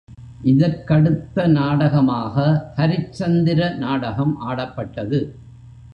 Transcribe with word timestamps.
இதற்கடுத்த 0.43 1.45
நாடகமாக 1.47 2.45
ஹரிச்சந்திர 2.77 3.77
நாடகம் 3.77 4.33
ஆடப்பட்டது. 4.49 5.21